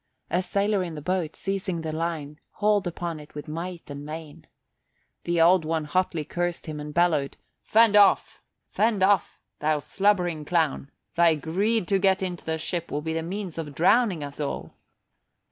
[0.31, 4.47] A sailor in the boat, seizing the line, hauled upon it with might and main.
[5.25, 10.89] The Old One hotly cursed him, and bellowed, "Fend off, fend off, thou slubbering clown!
[11.13, 14.73] Thy greed to get into the ship will be the means of drowning us all."